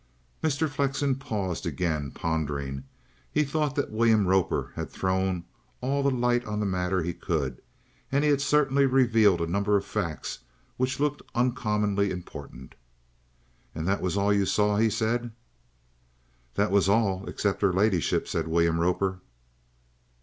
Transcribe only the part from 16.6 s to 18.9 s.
was all except 'er ladyship," said William